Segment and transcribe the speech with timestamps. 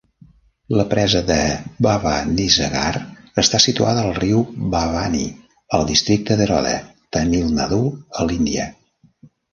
[0.77, 1.35] La presa de
[1.87, 2.93] Bhavanisagar
[3.43, 4.41] està situada al riu
[4.73, 5.23] Bhavani
[5.79, 6.75] al districte d'Erode,
[7.19, 7.81] Tamil Nadu,
[8.23, 8.67] a l'Índia.